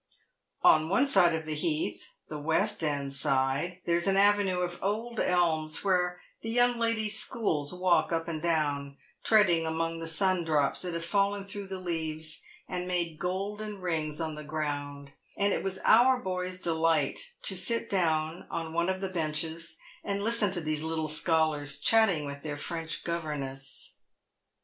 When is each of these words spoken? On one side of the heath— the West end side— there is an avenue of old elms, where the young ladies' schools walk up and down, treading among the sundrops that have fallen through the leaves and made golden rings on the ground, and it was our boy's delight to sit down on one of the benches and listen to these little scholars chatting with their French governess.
On 0.63 0.89
one 0.89 1.05
side 1.05 1.35
of 1.35 1.45
the 1.45 1.53
heath— 1.53 2.15
the 2.27 2.39
West 2.39 2.83
end 2.83 3.13
side— 3.13 3.77
there 3.85 3.97
is 3.97 4.07
an 4.07 4.17
avenue 4.17 4.61
of 4.61 4.79
old 4.81 5.19
elms, 5.19 5.83
where 5.85 6.19
the 6.41 6.49
young 6.49 6.79
ladies' 6.79 7.19
schools 7.19 7.71
walk 7.71 8.11
up 8.11 8.27
and 8.27 8.41
down, 8.41 8.97
treading 9.23 9.63
among 9.67 9.99
the 9.99 10.07
sundrops 10.07 10.81
that 10.81 10.95
have 10.95 11.05
fallen 11.05 11.45
through 11.45 11.67
the 11.67 11.79
leaves 11.79 12.41
and 12.67 12.87
made 12.87 13.19
golden 13.19 13.79
rings 13.79 14.19
on 14.19 14.33
the 14.33 14.43
ground, 14.43 15.11
and 15.37 15.53
it 15.53 15.63
was 15.63 15.77
our 15.85 16.17
boy's 16.17 16.59
delight 16.59 17.19
to 17.43 17.55
sit 17.55 17.87
down 17.87 18.47
on 18.49 18.73
one 18.73 18.89
of 18.89 19.01
the 19.01 19.07
benches 19.09 19.77
and 20.03 20.23
listen 20.23 20.51
to 20.51 20.61
these 20.61 20.81
little 20.81 21.09
scholars 21.09 21.79
chatting 21.79 22.25
with 22.25 22.41
their 22.41 22.57
French 22.57 23.03
governess. 23.03 23.97